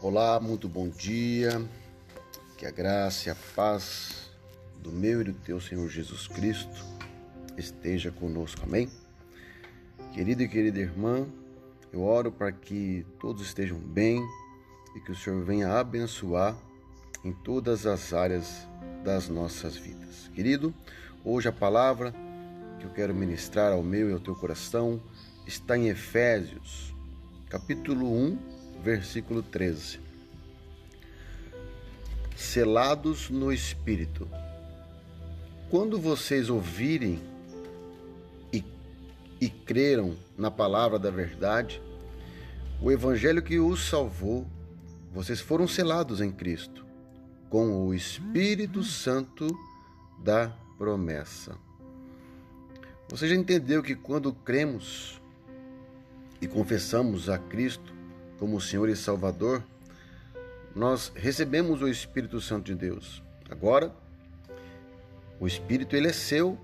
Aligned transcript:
Olá, 0.00 0.38
muito 0.38 0.68
bom 0.68 0.88
dia. 0.88 1.60
Que 2.56 2.66
a 2.66 2.70
graça 2.70 3.28
e 3.28 3.32
a 3.32 3.36
paz 3.56 4.30
do 4.80 4.92
meu 4.92 5.22
e 5.22 5.24
do 5.24 5.32
teu 5.32 5.60
Senhor 5.60 5.88
Jesus 5.88 6.28
Cristo 6.28 6.84
esteja 7.56 8.12
conosco. 8.12 8.60
Amém? 8.62 8.88
Querido 10.12 10.40
e 10.44 10.48
querida 10.48 10.78
irmã, 10.78 11.26
eu 11.92 12.02
oro 12.02 12.30
para 12.30 12.52
que 12.52 13.04
todos 13.18 13.42
estejam 13.42 13.76
bem 13.76 14.24
e 14.94 15.00
que 15.00 15.10
o 15.10 15.16
Senhor 15.16 15.44
venha 15.44 15.76
abençoar 15.76 16.56
em 17.24 17.32
todas 17.32 17.84
as 17.84 18.12
áreas 18.12 18.68
das 19.02 19.28
nossas 19.28 19.76
vidas. 19.76 20.30
Querido, 20.32 20.72
hoje 21.24 21.48
a 21.48 21.52
palavra 21.52 22.14
que 22.78 22.86
eu 22.86 22.90
quero 22.90 23.12
ministrar 23.12 23.72
ao 23.72 23.82
meu 23.82 24.10
e 24.10 24.12
ao 24.12 24.20
teu 24.20 24.36
coração 24.36 25.02
está 25.44 25.76
em 25.76 25.88
Efésios, 25.88 26.94
capítulo 27.50 28.12
1, 28.12 28.57
versículo 28.82 29.42
13. 29.42 30.00
Selados 32.36 33.28
no 33.30 33.52
Espírito. 33.52 34.28
Quando 35.70 36.00
vocês 36.00 36.48
ouvirem 36.48 37.20
e, 38.52 38.64
e 39.40 39.50
creram 39.50 40.16
na 40.36 40.50
palavra 40.50 40.98
da 40.98 41.10
verdade, 41.10 41.82
o 42.80 42.90
evangelho 42.90 43.42
que 43.42 43.58
os 43.58 43.88
salvou, 43.88 44.46
vocês 45.12 45.40
foram 45.40 45.66
selados 45.66 46.20
em 46.20 46.30
Cristo 46.30 46.86
com 47.50 47.86
o 47.86 47.94
Espírito 47.94 48.82
Santo 48.82 49.48
da 50.22 50.48
promessa. 50.76 51.56
Você 53.08 53.26
já 53.26 53.34
entendeu 53.34 53.82
que 53.82 53.94
quando 53.94 54.32
cremos 54.32 55.20
e 56.40 56.46
confessamos 56.46 57.28
a 57.28 57.38
Cristo 57.38 57.97
como 58.38 58.60
Senhor 58.60 58.88
e 58.88 58.96
Salvador, 58.96 59.62
nós 60.74 61.10
recebemos 61.14 61.82
o 61.82 61.88
Espírito 61.88 62.40
Santo 62.40 62.66
de 62.66 62.74
Deus. 62.74 63.22
Agora, 63.50 63.92
o 65.40 65.46
Espírito 65.46 65.96
ele 65.96 66.08
é 66.08 66.12
seu 66.12 66.58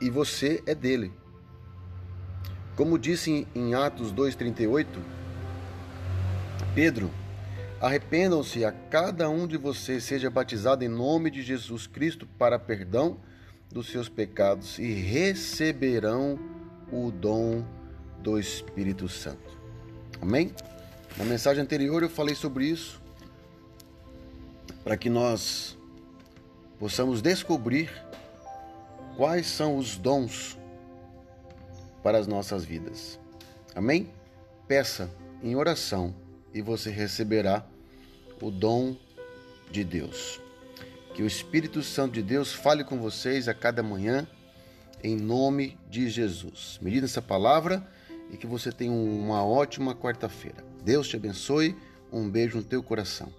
e 0.00 0.10
você 0.10 0.62
é 0.66 0.74
dele. 0.74 1.12
Como 2.76 2.98
disse 2.98 3.46
em 3.54 3.74
Atos 3.74 4.12
2:38, 4.12 4.86
Pedro, 6.74 7.10
arrependam-se 7.80 8.64
a 8.64 8.72
cada 8.72 9.28
um 9.28 9.46
de 9.46 9.56
vocês 9.56 10.04
seja 10.04 10.30
batizado 10.30 10.84
em 10.84 10.88
nome 10.88 11.30
de 11.30 11.42
Jesus 11.42 11.86
Cristo 11.86 12.26
para 12.38 12.58
perdão 12.58 13.18
dos 13.70 13.88
seus 13.88 14.08
pecados 14.08 14.78
e 14.78 14.92
receberão 14.92 16.38
o 16.90 17.10
dom 17.10 17.64
do 18.22 18.38
Espírito 18.38 19.08
Santo. 19.08 19.58
Amém? 20.20 20.54
Na 21.16 21.24
mensagem 21.24 21.62
anterior 21.62 22.02
eu 22.02 22.08
falei 22.08 22.34
sobre 22.34 22.66
isso 22.66 23.02
para 24.84 24.96
que 24.96 25.10
nós 25.10 25.76
possamos 26.78 27.20
descobrir 27.20 27.90
quais 29.16 29.46
são 29.46 29.76
os 29.76 29.96
dons 29.96 30.56
para 32.02 32.18
as 32.18 32.26
nossas 32.26 32.64
vidas. 32.64 33.18
Amém? 33.74 34.08
Peça 34.66 35.10
em 35.42 35.54
oração 35.56 36.14
e 36.54 36.62
você 36.62 36.90
receberá 36.90 37.66
o 38.40 38.50
dom 38.50 38.96
de 39.70 39.84
Deus. 39.84 40.40
Que 41.14 41.22
o 41.22 41.26
Espírito 41.26 41.82
Santo 41.82 42.14
de 42.14 42.22
Deus 42.22 42.52
fale 42.52 42.84
com 42.84 42.98
vocês 42.98 43.48
a 43.48 43.54
cada 43.54 43.82
manhã, 43.82 44.26
em 45.02 45.16
nome 45.16 45.78
de 45.90 46.08
Jesus. 46.08 46.78
Medida 46.80 47.06
essa 47.06 47.20
palavra 47.20 47.86
e 48.32 48.36
que 48.36 48.46
você 48.46 48.72
tenha 48.72 48.90
uma 48.90 49.44
ótima 49.44 49.94
quarta-feira. 49.94 50.64
Deus 50.82 51.06
te 51.06 51.16
abençoe. 51.16 51.76
Um 52.10 52.28
beijo 52.28 52.56
no 52.56 52.64
teu 52.64 52.82
coração. 52.82 53.32